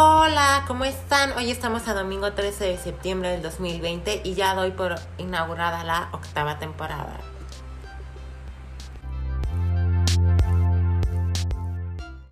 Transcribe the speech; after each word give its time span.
Hola, 0.00 0.62
¿cómo 0.68 0.84
están? 0.84 1.32
Hoy 1.32 1.50
estamos 1.50 1.88
a 1.88 1.94
domingo 1.94 2.32
13 2.32 2.66
de 2.66 2.78
septiembre 2.78 3.30
del 3.30 3.42
2020 3.42 4.20
y 4.22 4.34
ya 4.34 4.54
doy 4.54 4.70
por 4.70 4.94
inaugurada 5.16 5.82
la 5.82 6.08
octava 6.12 6.60
temporada. 6.60 7.18